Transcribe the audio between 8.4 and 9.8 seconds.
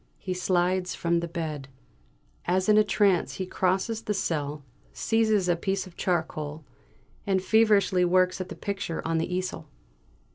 at the picture on the easel!